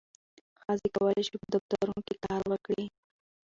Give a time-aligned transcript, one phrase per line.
[0.61, 2.85] ښځې کولی شي په دفترونو کې کار وکړي.